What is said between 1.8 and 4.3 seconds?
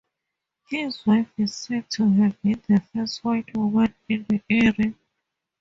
to have been the first white woman in